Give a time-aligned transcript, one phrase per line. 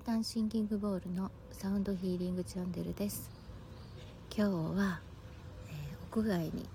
[0.00, 3.30] タンシンキングボールのサウンドヒーリングチャンネルです。
[4.36, 5.00] 今日は、
[5.68, 6.68] えー、屋外に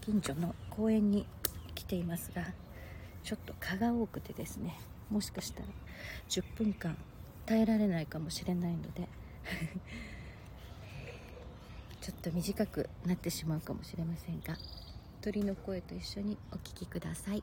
[0.00, 1.26] 近所の公園に
[1.74, 2.44] 来ていますが
[3.24, 4.78] ちょっと蚊が多くてですね
[5.10, 5.66] もしかしたら
[6.28, 6.96] 10分間
[7.46, 9.08] 耐えられないかもしれないので
[12.00, 14.56] ちょっと短くなってしまうかもしれませんが
[15.20, 17.42] 鳥の声と一緒にお聴きください。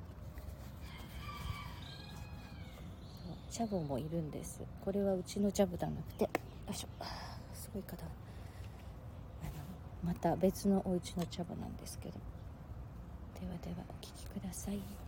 [3.58, 4.62] チャボもいるんです。
[4.86, 6.30] これはうちのチャボじゃなくてよ
[6.70, 6.88] いしょ。
[7.56, 7.98] すごい方。
[8.04, 9.52] あの
[10.04, 12.14] また別のお家のチャボなんですけど。
[13.42, 15.07] ではではお聴きください。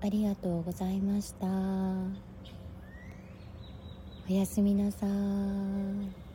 [0.00, 1.46] ありがとうございました。
[4.28, 6.27] おやすみなさい。